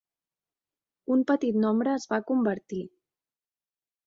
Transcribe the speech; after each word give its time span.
Un 1.15 1.21
petit 1.31 1.59
nombre 1.67 1.93
es 1.99 2.09
va 2.15 2.21
convertir. 2.33 2.81